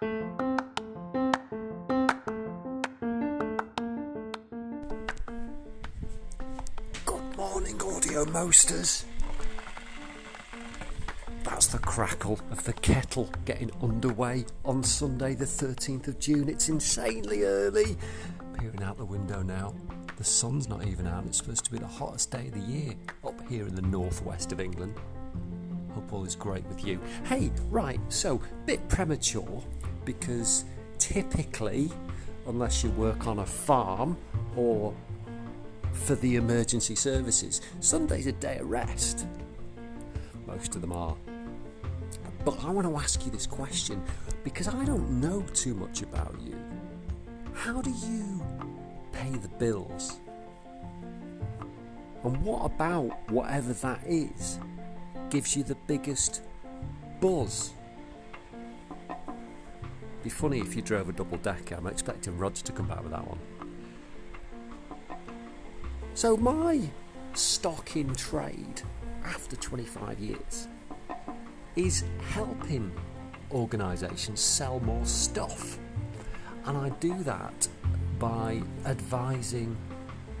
Good 0.00 0.16
morning, 7.36 7.78
audio 7.82 8.24
mosters. 8.30 9.04
That's 11.44 11.66
the 11.66 11.78
crackle 11.80 12.40
of 12.50 12.64
the 12.64 12.72
kettle 12.72 13.28
getting 13.44 13.70
underway 13.82 14.46
on 14.64 14.82
Sunday, 14.82 15.34
the 15.34 15.44
13th 15.44 16.08
of 16.08 16.18
June. 16.18 16.48
It's 16.48 16.70
insanely 16.70 17.42
early. 17.42 17.98
Peering 18.58 18.82
out 18.82 18.96
the 18.96 19.04
window 19.04 19.42
now. 19.42 19.74
The 20.16 20.24
sun's 20.24 20.66
not 20.66 20.86
even 20.86 21.06
out. 21.06 21.26
It's 21.26 21.36
supposed 21.36 21.66
to 21.66 21.70
be 21.70 21.78
the 21.78 21.86
hottest 21.86 22.30
day 22.30 22.46
of 22.46 22.54
the 22.54 22.60
year 22.60 22.94
up 23.22 23.38
here 23.50 23.66
in 23.66 23.74
the 23.74 23.82
northwest 23.82 24.50
of 24.50 24.60
England. 24.60 24.94
Hope 25.92 26.10
all 26.10 26.24
is 26.24 26.36
great 26.36 26.64
with 26.68 26.86
you. 26.86 26.98
Hey, 27.24 27.50
right, 27.68 28.00
so 28.08 28.40
bit 28.64 28.88
premature 28.88 29.62
because 30.04 30.64
typically, 30.98 31.90
unless 32.46 32.82
you 32.82 32.90
work 32.90 33.26
on 33.26 33.40
a 33.40 33.46
farm 33.46 34.16
or 34.56 34.94
for 35.92 36.14
the 36.16 36.36
emergency 36.36 36.94
services, 36.94 37.60
Sunday's 37.80 38.26
a 38.26 38.32
day 38.32 38.58
of 38.58 38.70
rest. 38.70 39.26
Most 40.46 40.74
of 40.74 40.80
them 40.80 40.92
are. 40.92 41.16
But 42.44 42.64
I 42.64 42.70
want 42.70 42.86
to 42.86 42.96
ask 42.96 43.24
you 43.24 43.30
this 43.30 43.46
question 43.46 44.02
because 44.44 44.68
I 44.68 44.84
don't 44.84 45.20
know 45.20 45.42
too 45.54 45.74
much 45.74 46.02
about 46.02 46.34
you. 46.40 46.56
How 47.52 47.82
do 47.82 47.90
you 47.90 48.42
pay 49.12 49.30
the 49.30 49.48
bills? 49.48 50.20
And 52.24 52.42
what 52.42 52.64
about 52.64 53.30
whatever 53.30 53.72
that 53.74 54.00
is 54.06 54.58
gives 55.30 55.56
you 55.56 55.62
the 55.62 55.76
biggest 55.86 56.42
buzz? 57.20 57.72
Be 60.22 60.30
funny 60.30 60.60
if 60.60 60.76
you 60.76 60.82
drove 60.82 61.08
a 61.08 61.12
double 61.12 61.38
decker. 61.38 61.76
I'm 61.76 61.86
expecting 61.86 62.36
Roger 62.36 62.62
to 62.64 62.72
come 62.72 62.86
back 62.86 63.02
with 63.02 63.12
that 63.12 63.26
one. 63.26 63.38
So 66.14 66.36
my 66.36 66.80
stock 67.34 67.96
in 67.96 68.14
trade 68.14 68.82
after 69.24 69.56
25 69.56 70.18
years 70.18 70.68
is 71.76 72.04
helping 72.32 72.92
organisations 73.52 74.40
sell 74.40 74.80
more 74.80 75.04
stuff. 75.04 75.78
And 76.66 76.76
I 76.76 76.90
do 77.00 77.14
that 77.22 77.68
by 78.18 78.62
advising 78.84 79.76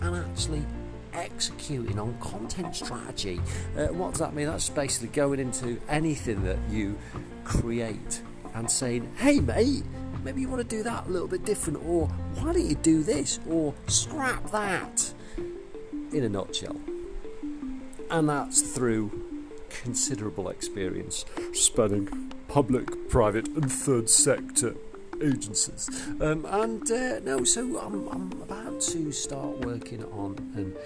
and 0.00 0.16
actually 0.16 0.64
executing 1.12 1.98
on 1.98 2.16
content 2.20 2.76
strategy. 2.76 3.40
Uh, 3.76 3.86
what 3.88 4.10
does 4.10 4.20
that 4.20 4.34
mean? 4.34 4.46
That's 4.46 4.68
basically 4.68 5.08
going 5.08 5.40
into 5.40 5.80
anything 5.88 6.44
that 6.44 6.58
you 6.70 6.96
create 7.44 8.22
and 8.54 8.70
saying, 8.70 9.12
hey, 9.16 9.40
mate, 9.40 9.82
maybe 10.22 10.40
you 10.40 10.48
want 10.48 10.62
to 10.62 10.76
do 10.76 10.82
that 10.82 11.06
a 11.06 11.10
little 11.10 11.28
bit 11.28 11.44
different, 11.44 11.84
or 11.84 12.06
why 12.36 12.52
don't 12.52 12.64
you 12.64 12.76
do 12.76 13.02
this, 13.02 13.40
or 13.48 13.74
scrap 13.88 14.50
that, 14.50 15.12
in 16.12 16.24
a 16.24 16.28
nutshell. 16.28 16.76
And 18.10 18.28
that's 18.28 18.62
through 18.62 19.10
considerable 19.68 20.48
experience 20.48 21.24
spanning 21.52 22.32
public, 22.48 23.08
private, 23.08 23.48
and 23.48 23.70
third 23.70 24.08
sector 24.08 24.74
agencies. 25.20 25.88
Um, 26.20 26.46
and 26.48 26.90
uh, 26.90 27.20
no, 27.20 27.44
so 27.44 27.78
I'm, 27.78 28.08
I'm 28.08 28.32
about 28.42 28.80
to 28.80 29.10
start 29.12 29.58
working 29.60 30.04
on 30.04 30.36
an 30.54 30.76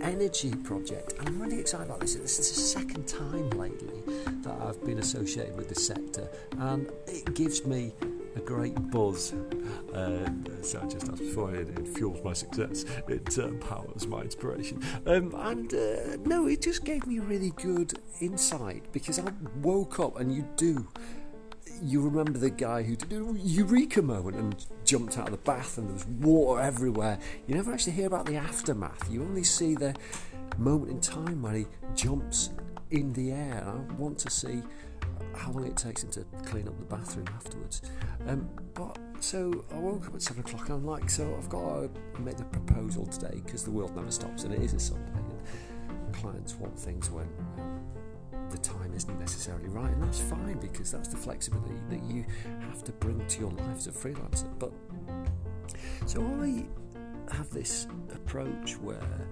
energy 0.00 0.52
project, 0.54 1.14
and 1.18 1.28
I'm 1.28 1.40
really 1.40 1.58
excited 1.58 1.86
about 1.86 2.00
this. 2.00 2.14
This 2.14 2.38
is 2.38 2.50
the 2.50 2.60
second 2.60 3.08
time 3.08 3.50
lately 3.50 4.02
that 4.42 4.60
I've 4.60 4.82
been 4.84 4.98
associated 4.98 5.56
with 5.56 5.68
this 5.68 5.86
sector, 5.86 6.28
and 6.58 6.90
it 7.06 7.34
gives 7.34 7.64
me 7.64 7.92
a 8.38 8.40
great 8.40 8.74
buzz. 8.90 9.34
Uh, 9.92 10.30
so 10.62 10.80
just 10.88 11.08
asked 11.08 11.18
before, 11.18 11.54
it, 11.54 11.68
it 11.68 11.88
fuels 11.88 12.22
my 12.24 12.32
success. 12.32 12.84
It 13.08 13.38
uh, 13.38 13.48
powers 13.66 14.06
my 14.06 14.22
inspiration. 14.22 14.82
Um, 15.06 15.34
and 15.36 15.72
uh, 15.74 16.16
no, 16.24 16.46
it 16.46 16.62
just 16.62 16.84
gave 16.84 17.06
me 17.06 17.18
really 17.18 17.50
good 17.56 17.98
insight 18.20 18.84
because 18.92 19.18
I 19.18 19.32
woke 19.62 20.00
up 20.00 20.20
and 20.20 20.34
you 20.34 20.46
do. 20.56 20.86
You 21.82 22.00
remember 22.02 22.38
the 22.38 22.50
guy 22.50 22.82
who 22.82 22.96
did 22.96 23.12
a 23.12 23.38
eureka 23.38 24.02
moment 24.02 24.36
and 24.36 24.66
jumped 24.84 25.16
out 25.16 25.26
of 25.26 25.32
the 25.32 25.38
bath 25.38 25.78
and 25.78 25.86
there 25.88 25.94
was 25.94 26.06
water 26.06 26.60
everywhere. 26.60 27.18
You 27.46 27.54
never 27.54 27.72
actually 27.72 27.92
hear 27.92 28.06
about 28.06 28.26
the 28.26 28.36
aftermath. 28.36 29.10
You 29.10 29.22
only 29.22 29.44
see 29.44 29.74
the 29.74 29.94
moment 30.56 30.90
in 30.90 31.00
time 31.00 31.42
where 31.42 31.54
he 31.54 31.66
jumps 31.94 32.50
in 32.90 33.12
the 33.12 33.32
air. 33.32 33.64
I 33.66 33.92
want 33.94 34.18
to 34.20 34.30
see 34.30 34.62
how 35.34 35.52
long 35.52 35.66
it 35.66 35.76
takes 35.76 36.02
him 36.02 36.10
to 36.10 36.24
clean 36.44 36.68
up 36.68 36.78
the 36.78 36.84
bathroom 36.84 37.26
afterwards. 37.34 37.82
Um, 38.26 38.48
but 38.74 38.98
so 39.20 39.64
I 39.72 39.78
woke 39.78 40.06
up 40.06 40.14
at 40.14 40.22
seven 40.22 40.40
o'clock 40.40 40.68
and 40.68 40.78
I'm 40.78 40.86
like, 40.86 41.10
so 41.10 41.34
I've 41.36 41.48
got 41.48 41.92
to 42.14 42.20
make 42.20 42.36
the 42.36 42.44
proposal 42.44 43.06
today 43.06 43.40
because 43.44 43.64
the 43.64 43.70
world 43.70 43.94
never 43.96 44.10
stops 44.10 44.44
and 44.44 44.54
it 44.54 44.60
is 44.60 44.74
a 44.74 44.80
Sunday 44.80 45.10
and 45.88 46.14
clients 46.14 46.54
want 46.54 46.78
things 46.78 47.10
when 47.10 47.28
um, 47.58 47.80
the 48.50 48.58
time 48.58 48.92
isn't 48.94 49.18
necessarily 49.18 49.68
right 49.68 49.90
and 49.90 50.02
that's 50.02 50.20
fine 50.20 50.58
because 50.58 50.90
that's 50.90 51.08
the 51.08 51.16
flexibility 51.16 51.74
that 51.90 52.02
you 52.04 52.24
have 52.60 52.82
to 52.84 52.92
bring 52.92 53.24
to 53.26 53.40
your 53.40 53.50
life 53.50 53.76
as 53.76 53.86
a 53.86 53.92
freelancer. 53.92 54.48
But 54.58 54.72
so 56.06 56.22
I 56.40 56.64
have 57.34 57.50
this 57.50 57.86
approach 58.14 58.78
where 58.78 59.28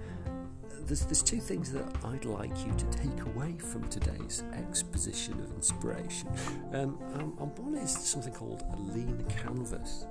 there's, 0.86 1.04
there's 1.04 1.22
two 1.22 1.40
things 1.40 1.72
that 1.72 1.84
I'd 2.04 2.24
like 2.24 2.56
you 2.64 2.72
to 2.72 2.84
take 2.86 3.20
away 3.34 3.54
from 3.58 3.88
today's 3.88 4.44
exposition 4.54 5.34
of 5.34 5.52
inspiration. 5.52 6.28
Um, 6.72 6.98
um, 7.14 7.32
one 7.56 7.74
is 7.74 7.90
something 7.90 8.32
called 8.32 8.62
a 8.72 8.76
lean 8.76 9.24
canvas. 9.28 10.06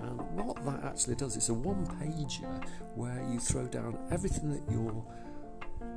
And 0.00 0.20
what 0.36 0.64
that 0.64 0.84
actually 0.84 1.16
does, 1.16 1.36
it's 1.36 1.48
a 1.48 1.54
one 1.54 1.86
pager 1.98 2.64
where 2.94 3.20
you 3.30 3.38
throw 3.40 3.66
down 3.66 3.98
everything 4.10 4.50
that 4.50 4.70
your 4.70 5.04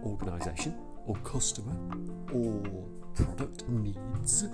organisation 0.03 0.75
or 1.05 1.15
customer 1.17 1.75
or 2.33 2.85
product 3.15 3.67
needs 3.69 4.45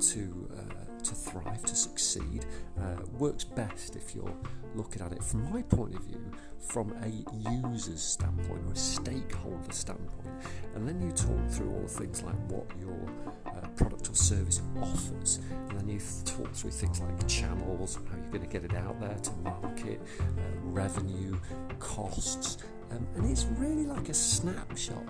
to 0.00 0.50
uh, 0.56 0.86
to 1.06 1.14
thrive, 1.14 1.62
to 1.64 1.76
succeed, 1.76 2.44
uh, 2.80 2.96
works 3.18 3.44
best 3.44 3.94
if 3.94 4.14
you're 4.14 4.34
looking 4.74 5.00
at 5.02 5.12
it 5.12 5.22
from 5.22 5.48
my 5.52 5.62
point 5.62 5.94
of 5.94 6.02
view, 6.02 6.20
from 6.58 6.92
a 7.02 7.68
user's 7.68 8.02
standpoint 8.02 8.60
or 8.66 8.72
a 8.72 8.76
stakeholder 8.76 9.72
standpoint. 9.72 10.34
And 10.74 10.86
then 10.86 11.00
you 11.00 11.12
talk 11.12 11.48
through 11.48 11.70
all 11.70 11.82
the 11.82 11.88
things 11.88 12.22
like 12.22 12.34
what 12.50 12.66
your 12.80 12.98
uh, 13.46 13.68
product 13.76 14.10
or 14.10 14.14
service 14.14 14.60
offers, 14.82 15.38
and 15.68 15.78
then 15.78 15.88
you 15.88 16.00
talk 16.24 16.52
through 16.52 16.72
things 16.72 17.00
like 17.00 17.28
channels, 17.28 17.98
how 18.10 18.16
you're 18.16 18.30
going 18.30 18.42
to 18.42 18.48
get 18.48 18.64
it 18.64 18.74
out 18.74 19.00
there 19.00 19.14
to 19.16 19.32
market, 19.44 20.00
uh, 20.20 20.42
revenue, 20.62 21.38
costs. 21.78 22.58
Um, 22.90 23.06
and 23.16 23.30
it's 23.30 23.44
really 23.56 23.86
like 23.86 24.08
a 24.08 24.14
snapshot 24.14 25.04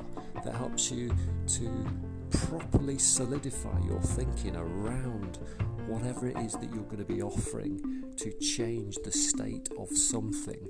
that 0.44 0.54
helps 0.54 0.90
you 0.90 1.14
to 1.48 1.86
properly 2.30 2.98
solidify 2.98 3.78
your 3.86 4.00
thinking 4.00 4.56
around 4.56 5.38
whatever 5.86 6.28
it 6.28 6.36
is 6.38 6.52
that 6.54 6.72
you're 6.74 6.84
going 6.84 6.98
to 6.98 7.04
be 7.04 7.22
offering 7.22 8.04
to 8.16 8.32
change 8.38 8.96
the 9.04 9.12
state 9.12 9.68
of 9.78 9.88
something 9.90 10.68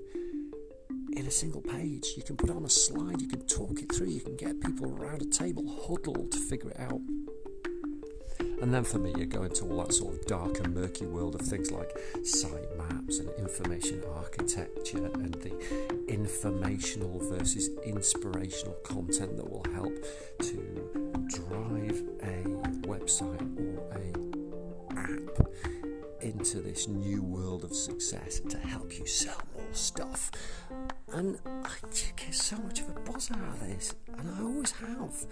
in 1.17 1.27
a 1.27 1.31
single 1.31 1.63
page. 1.63 2.13
You 2.17 2.23
can 2.23 2.37
put 2.37 2.51
it 2.51 2.57
on 2.57 2.65
a 2.65 2.71
slide, 2.71 3.21
you 3.21 3.29
can 3.29 3.47
talk 3.47 3.81
it 3.81 3.93
through, 3.93 4.09
you 4.09 4.21
can 4.21 4.37
get 4.37 4.61
people 4.61 4.93
around 4.93 5.23
a 5.23 5.27
table 5.27 5.65
huddled 5.87 6.33
to 6.33 6.39
figure 6.39 6.71
it 6.71 6.81
out. 6.81 7.01
And 8.63 8.73
then 8.73 8.85
for 8.85 8.99
me, 8.99 9.13
you 9.17 9.27
go 9.27 9.43
into 9.43 9.65
all 9.67 9.85
that 9.85 9.93
sort 9.93 10.15
of 10.15 10.27
dark 10.27 10.59
and 10.61 10.75
murky 10.75 11.07
world 11.07 11.35
of 11.35 11.43
things 11.43 11.71
like 11.71 11.97
site 12.25 12.77
maps 12.77 13.19
and 13.19 13.29
information 13.39 14.03
architecture 14.15 15.11
and 15.15 15.35
the 15.35 15.53
informational 16.09 17.21
versus 17.31 17.69
inspirational 17.85 18.75
content 18.83 19.37
that 19.37 19.49
will 19.49 19.65
help 19.75 19.93
to 20.41 21.17
drive 21.29 22.03
a 22.23 22.45
website 22.87 23.43
or 23.59 23.83
a 23.95 24.27
app 24.99 25.49
into 26.21 26.61
this 26.61 26.89
new 26.89 27.23
world 27.23 27.63
of 27.63 27.75
success 27.75 28.41
to 28.41 28.59
help 28.59 28.99
you 28.99 29.07
sell 29.07 29.41
more 29.55 29.73
stuff. 29.73 30.31
And 31.13 31.39
I 31.45 31.71
get 32.17 32.35
so 32.35 32.57
much 32.57 32.81
out 33.31 33.39
of 33.39 33.61
this, 33.61 33.95
and 34.19 34.31
I 34.31 34.43
always 34.43 34.73
have 34.73 35.27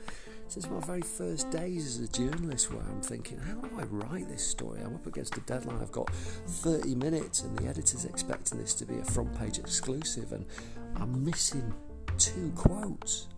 since 0.48 0.68
my 0.68 0.80
very 0.80 1.00
first 1.00 1.50
days 1.50 1.86
as 1.86 2.08
a 2.08 2.12
journalist, 2.12 2.72
where 2.72 2.82
I'm 2.82 3.00
thinking, 3.00 3.38
how 3.38 3.54
do 3.54 3.70
I 3.78 3.84
write 3.84 4.28
this 4.28 4.46
story? 4.46 4.80
I'm 4.82 4.94
up 4.94 5.06
against 5.06 5.36
a 5.36 5.40
deadline, 5.40 5.80
I've 5.80 5.92
got 5.92 6.10
30 6.10 6.94
minutes, 6.94 7.42
and 7.42 7.58
the 7.58 7.66
editor's 7.66 8.04
expecting 8.04 8.58
this 8.58 8.74
to 8.74 8.84
be 8.84 8.98
a 8.98 9.04
front 9.04 9.36
page 9.38 9.58
exclusive, 9.58 10.32
and 10.32 10.44
I'm 10.96 11.24
missing 11.24 11.72
two 12.18 12.52
quotes. 12.54 13.28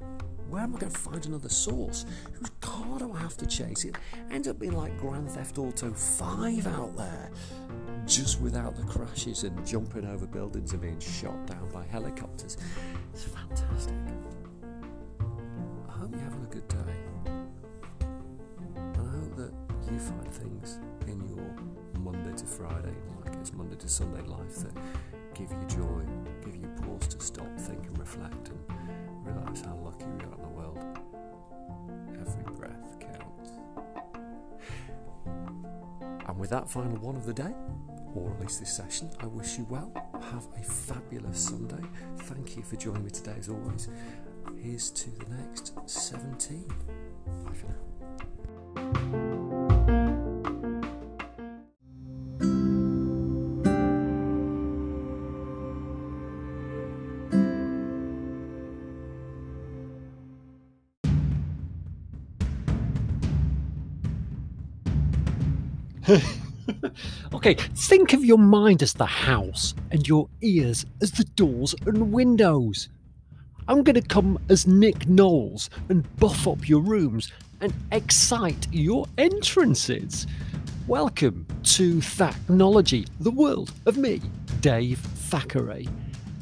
Where 0.49 0.63
am 0.63 0.77
I 0.77 0.79
going 0.79 0.93
to 0.93 0.99
find 0.99 1.27
another 1.27 1.49
source? 1.49 2.07
Whose 2.35 2.51
car 2.61 2.99
do 2.99 3.13
I 3.13 3.19
have 3.19 3.37
to 3.39 3.47
chase? 3.47 3.85
It 3.85 3.97
ends 4.31 4.47
up 4.47 4.59
being 4.61 4.77
like 4.77 4.97
Grand 4.99 5.31
Theft 5.31 5.59
Auto 5.59 5.93
5 5.93 6.67
out 6.69 6.97
there, 6.97 7.31
just 8.07 8.41
without 8.41 8.77
the 8.77 8.85
crashes 8.85 9.43
and 9.43 9.67
jumping 9.67 10.07
over 10.07 10.27
buildings 10.27 10.73
and 10.73 10.81
being 10.81 11.01
shot 11.01 11.47
down 11.47 11.69
by 11.73 11.85
helicopters. 11.85 12.57
It's 13.13 13.25
fantastic. 13.25 13.95
I 15.97 15.99
hope 16.01 16.13
you're 16.13 16.21
having 16.21 16.43
a 16.43 16.53
good 16.53 16.69
day. 16.69 16.77
And 18.77 18.97
I 18.97 19.11
hope 19.17 19.35
that 19.37 19.53
you 19.91 19.99
find 19.99 20.31
things 20.31 20.79
in 21.07 21.27
your 21.27 21.57
Monday 22.03 22.37
to 22.37 22.45
Friday, 22.45 22.93
like 23.25 23.35
it's 23.37 23.55
Monday 23.55 23.77
to 23.77 23.89
Sunday 23.89 24.21
life 24.23 24.57
that 24.57 24.77
give 25.33 25.51
you 25.51 25.65
joy, 25.67 26.05
give 26.45 26.55
you 26.55 26.69
pause 26.83 27.09
to 27.09 27.21
stop, 27.21 27.49
think, 27.59 27.87
and 27.87 27.99
reflect, 27.99 28.51
and 28.51 28.59
realise 29.25 29.63
how 29.63 29.75
lucky 29.77 30.05
we 30.05 30.23
are 30.25 30.35
in 30.35 30.43
the 30.43 30.49
world. 30.49 30.79
Every 32.21 32.55
breath 32.55 32.99
counts. 33.01 33.53
And 36.29 36.39
with 36.39 36.51
that 36.51 36.69
final 36.69 36.99
one 36.99 37.17
of 37.17 37.25
the 37.25 37.33
day, 37.33 37.55
or 38.15 38.33
at 38.33 38.41
least 38.41 38.61
this 38.61 38.77
session, 38.77 39.09
I 39.21 39.27
wish 39.27 39.57
you 39.57 39.67
well. 39.71 39.91
Have 40.31 40.47
a 40.61 40.63
fabulous 40.63 41.39
Sunday. 41.39 41.89
Thank 42.19 42.57
you 42.57 42.63
for 42.63 42.77
joining 42.77 43.05
me 43.05 43.11
today, 43.11 43.37
as 43.39 43.49
always. 43.49 43.89
Here's 44.69 44.91
to 44.91 45.11
the 45.11 45.27
next 45.37 45.75
17. 45.87 46.65
Bye 47.45 47.53
for 47.53 47.69
now. 66.09 66.21
okay, 67.35 67.55
think 67.55 68.13
of 68.15 68.25
your 68.25 68.37
mind 68.37 68.83
as 68.83 68.95
the 68.95 69.07
house 69.07 69.77
and 69.93 70.09
your 70.09 70.29
ears 70.41 70.85
as 71.01 71.13
the 71.13 71.23
doors 71.23 71.73
and 71.87 72.13
windows. 72.13 72.89
I'm 73.69 73.83
going 73.83 74.01
to 74.01 74.01
come 74.01 74.39
as 74.49 74.65
Nick 74.69 75.09
Knowles 75.09 75.71
and 75.89 76.07
buff 76.19 76.47
up 76.47 76.69
your 76.69 76.81
rooms 76.81 77.33
and 77.61 77.75
excite 77.91 78.69
your 78.71 79.07
entrances. 79.19 80.29
Welcome 80.87 81.45
to 81.65 81.97
Thacknology, 81.97 83.09
the 83.19 83.33
world 83.33 83.73
of 83.87 83.97
me, 83.97 84.23
Dave 84.61 85.01
Thackeray. 85.01 85.89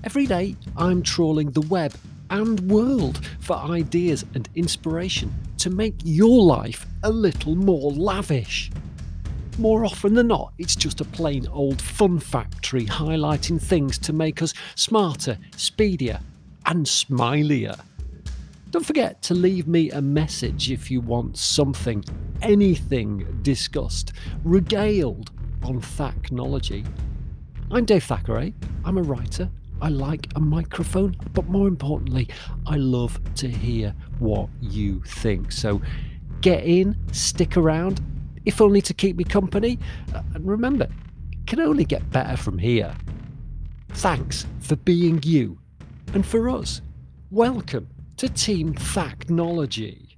Every 0.05 0.27
day 0.27 0.55
I'm 0.77 1.03
trawling 1.03 1.51
the 1.53 1.63
web 1.63 1.95
and 2.29 2.61
world 2.71 3.25
for 3.41 3.57
ideas 3.57 4.27
and 4.35 4.47
inspiration 4.55 5.33
to 5.57 5.71
make 5.71 5.95
your 6.05 6.43
life 6.43 6.85
a 7.05 7.11
little 7.11 7.57
more 7.57 7.91
lavish. 7.91 8.71
More 9.57 9.87
often 9.87 10.13
than 10.13 10.27
not, 10.27 10.53
it's 10.59 10.77
just 10.77 11.01
a 11.01 11.07
plain 11.07 11.49
old 11.49 11.81
fun 11.81 12.19
factory 12.19 12.85
highlighting 12.85 13.63
things 13.63 13.97
to 14.01 14.13
make 14.13 14.43
us 14.43 14.53
smarter, 14.75 15.39
speedier, 15.57 16.21
and 16.67 16.87
smilier. 16.87 17.79
Don't 18.71 18.85
forget 18.85 19.23
to 19.23 19.35
leave 19.35 19.69
me 19.69 19.91
a 19.91 20.03
message 20.03 20.71
if 20.71 20.91
you 20.91 21.01
want 21.01 21.39
something, 21.39 22.05
anything 22.43 23.39
discussed, 23.43 24.13
regaled 24.43 25.31
on 25.63 25.81
Thacknology. 25.81 26.85
I'm 27.71 27.85
Dave 27.85 28.05
Thackeray. 28.05 28.55
I'm 28.85 28.99
a 28.99 29.03
writer. 29.03 29.49
I 29.81 29.89
like 29.89 30.29
a 30.35 30.41
microphone, 30.41 31.17
but 31.33 31.47
more 31.49 31.69
importantly, 31.69 32.29
I 32.67 32.77
love 32.77 33.21
to 33.37 33.49
hear 33.49 33.95
what 34.19 34.49
you 34.61 35.03
think. 35.07 35.53
So 35.53 35.81
get 36.41 36.65
in, 36.65 36.97
stick 37.13 37.57
around, 37.57 38.01
if 38.45 38.61
only 38.61 38.83
to 38.83 38.95
keep 38.95 39.17
me 39.17 39.25
company. 39.25 39.79
Uh, 40.15 40.23
and 40.35 40.47
remember, 40.47 40.89
it 41.33 41.47
can 41.47 41.61
only 41.61 41.85
get 41.85 42.11
better 42.11 42.37
from 42.37 42.59
here. 42.59 42.95
Thanks 43.91 44.47
for 44.61 44.77
being 44.77 45.21
you. 45.23 45.59
And 46.15 46.25
for 46.25 46.49
us, 46.49 46.81
welcome 47.33 47.89
to 48.19 48.29
Team 48.29 48.73
Thacknology. 48.73 50.14